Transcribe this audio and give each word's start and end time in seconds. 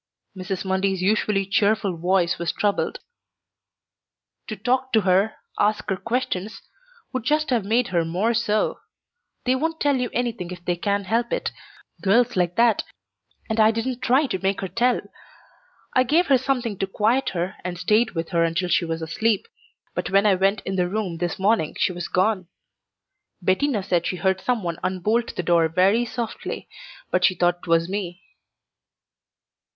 Mrs. 0.35 0.65
Mundy's 0.65 1.03
usually 1.03 1.45
cheerful 1.45 1.95
voice 1.95 2.39
was 2.39 2.51
troubled. 2.51 3.01
"To 4.47 4.55
talk 4.55 4.91
to 4.93 5.01
her, 5.01 5.35
ask 5.59 5.87
her 5.91 5.95
questions, 5.95 6.59
would 7.13 7.23
just 7.23 7.51
have 7.51 7.63
made 7.65 7.89
her 7.89 8.03
more 8.03 8.33
so. 8.33 8.79
They 9.45 9.53
won't 9.53 9.79
tell 9.79 9.97
you 9.97 10.09
anything 10.11 10.49
if 10.49 10.65
they 10.65 10.75
can 10.75 11.03
help 11.03 11.31
it 11.31 11.51
girls 12.01 12.35
like 12.35 12.55
that 12.55 12.83
and 13.47 13.59
I 13.59 13.69
didn't 13.69 14.01
try 14.01 14.25
to 14.25 14.39
make 14.41 14.61
her 14.61 14.67
tell. 14.67 15.01
I 15.93 16.01
gave 16.01 16.25
her 16.29 16.37
something 16.39 16.79
to 16.79 16.87
quiet 16.87 17.29
her 17.37 17.57
and 17.63 17.77
stayed 17.77 18.15
with 18.15 18.29
her 18.29 18.43
until 18.43 18.69
she 18.69 18.85
was 18.85 19.03
asleep, 19.03 19.45
but 19.93 20.09
when 20.09 20.25
I 20.25 20.33
went 20.33 20.61
in 20.61 20.77
the 20.77 20.89
room 20.89 21.17
this 21.19 21.37
morning 21.37 21.75
she 21.77 21.93
was 21.93 22.07
gone. 22.07 22.47
Bettina 23.39 23.83
said 23.83 24.07
she 24.07 24.15
heard 24.15 24.41
some 24.41 24.63
one 24.63 24.79
unbolt 24.81 25.35
the 25.35 25.43
door 25.43 25.67
very 25.67 26.05
softly, 26.05 26.67
but 27.11 27.23
she 27.23 27.35
thought 27.35 27.61
'twas 27.61 27.87
me." 27.87 28.23